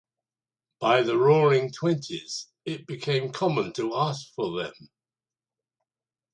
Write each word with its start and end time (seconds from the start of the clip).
By 0.79 1.03
the 1.03 1.15
Roaring 1.15 1.71
Twenties, 1.71 2.47
it 2.65 2.87
became 2.87 3.31
common 3.31 3.71
to 3.73 3.95
ask 3.95 4.33
for 4.33 4.57
them. 4.57 4.73